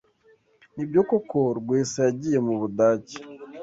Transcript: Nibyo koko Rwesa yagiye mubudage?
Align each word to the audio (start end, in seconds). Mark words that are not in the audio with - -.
Nibyo 0.75 1.01
koko 1.09 1.37
Rwesa 1.59 1.99
yagiye 2.07 2.39
mubudage? 2.45 3.15